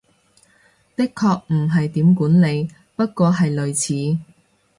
[0.03, 0.07] 的確
[1.53, 4.17] 唔係點管理，不過係類似